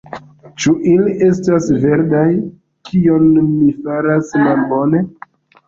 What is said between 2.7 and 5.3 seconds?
Kion mi faras malbone?